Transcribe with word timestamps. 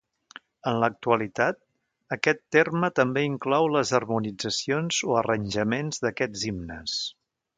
En 0.69 0.77
l'actualitat, 0.83 1.59
aquest 2.15 2.41
terme 2.55 2.89
també 3.01 3.25
inclou 3.27 3.69
les 3.75 3.93
harmonitzacions 3.99 5.03
o 5.11 5.19
arranjaments 5.23 6.05
d'aquests 6.07 6.49
himnes. 6.53 6.99